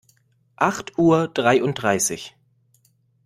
[0.55, 2.35] Acht Uhr dreiunddreißig.